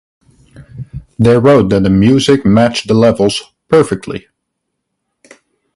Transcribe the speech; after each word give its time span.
They 1.19 1.37
wrote 1.37 1.69
that 1.69 1.83
the 1.83 1.91
music 1.91 2.43
matched 2.43 2.87
the 2.87 2.95
levels 2.95 3.53
"perfectly". 3.67 4.29